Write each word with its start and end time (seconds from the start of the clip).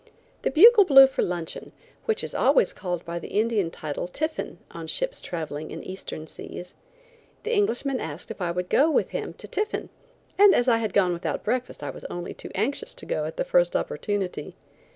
The 0.41 0.49
bugle 0.49 0.83
blew 0.83 1.05
for 1.05 1.21
luncheon, 1.21 1.73
which 2.05 2.23
is 2.23 2.33
always 2.33 2.73
called 2.73 3.05
by 3.05 3.19
the 3.19 3.27
Indian 3.27 3.69
title 3.69 4.07
"tiffin" 4.07 4.57
on 4.71 4.87
ships 4.87 5.21
traveling 5.21 5.69
in 5.69 5.83
Eastern 5.83 6.25
seas. 6.25 6.73
The 7.43 7.53
Englishman 7.53 7.99
asked 7.99 8.31
if 8.31 8.41
I 8.41 8.49
would 8.49 8.67
go 8.69 8.89
with 8.89 9.11
him 9.11 9.33
to 9.35 9.47
tiffin, 9.47 9.89
and 10.39 10.55
as 10.55 10.67
I 10.67 10.77
had 10.79 10.93
gone 10.95 11.13
without 11.13 11.43
breakfast 11.43 11.83
I 11.83 11.91
was 11.91 12.03
only 12.05 12.33
too 12.33 12.49
anxious 12.55 12.95
to 12.95 13.05
go 13.05 13.25
at 13.25 13.37
the 13.37 13.45
first 13.45 13.75
opportunity. 13.75 14.55